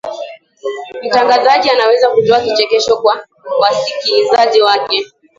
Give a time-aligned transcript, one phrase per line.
[1.03, 3.27] mtangazaji anaweza kutoa kichekesho kwa
[3.59, 5.05] wasikilizaji wake